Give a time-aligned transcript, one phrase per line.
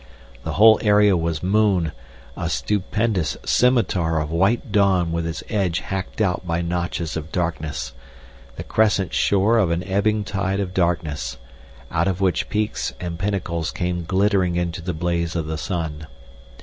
[0.43, 1.91] The whole area was moon,
[2.35, 7.93] a stupendous scimitar of white dawn with its edge hacked out by notches of darkness,
[8.55, 11.37] the crescent shore of an ebbing tide of darkness,
[11.91, 16.07] out of which peaks and pinnacles came glittering into the blaze of the sun.